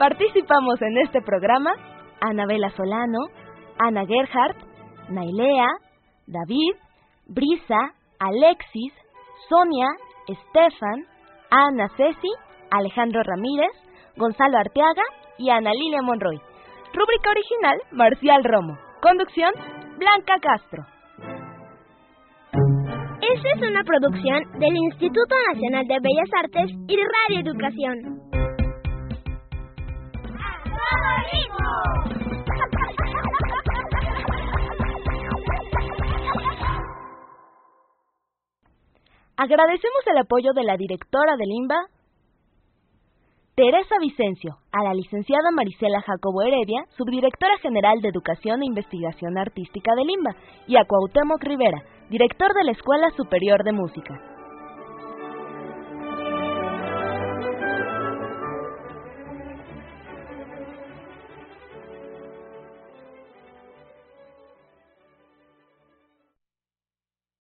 Participamos 0.00 0.80
en 0.80 0.96
este 0.96 1.20
programa 1.20 1.74
Anabela 2.22 2.70
Solano, 2.70 3.18
Ana 3.78 4.06
Gerhardt, 4.06 4.56
Nailea, 5.10 5.66
David, 6.26 6.74
Brisa, 7.26 7.92
Alexis, 8.18 8.94
Sonia, 9.50 9.88
Estefan, 10.26 11.04
Ana 11.50 11.86
Ceci, 11.98 12.32
Alejandro 12.70 13.22
Ramírez, 13.22 13.72
Gonzalo 14.16 14.56
Arteaga 14.56 15.02
y 15.36 15.50
Ana 15.50 15.70
Lilia 15.74 16.00
Monroy. 16.00 16.40
Rúbrica 16.94 17.30
original, 17.32 17.78
Marcial 17.92 18.42
Romo. 18.42 18.78
Conducción, 19.02 19.52
Blanca 19.98 20.36
Castro. 20.40 20.82
Esta 23.20 23.48
es 23.54 23.70
una 23.70 23.84
producción 23.84 24.44
del 24.60 24.76
Instituto 24.78 25.34
Nacional 25.52 25.86
de 25.86 25.98
Bellas 26.00 26.30
Artes 26.42 26.70
y 26.88 26.96
Radio 26.96 27.40
Educación. 27.40 28.19
Agradecemos 39.42 40.06
el 40.06 40.18
apoyo 40.18 40.52
de 40.52 40.64
la 40.64 40.76
directora 40.76 41.34
del 41.38 41.50
IMBA, 41.50 41.86
Teresa 43.54 43.94
Vicencio, 43.98 44.58
a 44.70 44.84
la 44.84 44.92
licenciada 44.92 45.50
Marisela 45.50 46.02
Jacobo 46.02 46.42
Heredia, 46.42 46.84
subdirectora 46.98 47.56
general 47.62 48.02
de 48.02 48.08
Educación 48.08 48.62
e 48.62 48.66
Investigación 48.66 49.38
Artística 49.38 49.94
del 49.94 50.10
IMBA, 50.10 50.36
y 50.66 50.76
a 50.76 50.84
Cuauhtémoc 50.84 51.42
Rivera, 51.42 51.82
director 52.10 52.52
de 52.52 52.64
la 52.64 52.72
Escuela 52.72 53.10
Superior 53.16 53.64
de 53.64 53.72
Música. 53.72 54.29